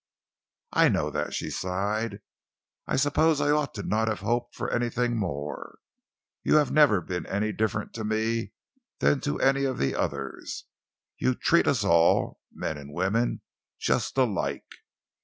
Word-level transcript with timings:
"I 0.73 0.89
know 0.89 1.11
that," 1.11 1.31
she 1.35 1.51
sighed. 1.51 2.21
"I 2.87 2.95
suppose 2.95 3.39
I 3.39 3.51
ought 3.51 3.77
not 3.85 4.05
to 4.07 4.11
have 4.13 4.21
hoped 4.21 4.55
for 4.55 4.71
anything 4.71 5.15
more. 5.15 5.77
You've 6.41 6.71
never 6.71 7.01
been 7.01 7.27
any 7.27 7.51
different 7.51 7.93
to 7.93 8.03
me 8.03 8.51
than 8.97 9.21
to 9.21 9.39
any 9.39 9.63
of 9.63 9.77
the 9.77 9.93
others. 9.93 10.65
You 11.19 11.35
treat 11.35 11.67
us 11.67 11.83
all, 11.83 12.39
men 12.51 12.79
and 12.79 12.91
women, 12.91 13.41
just 13.77 14.17
alike. 14.17 14.65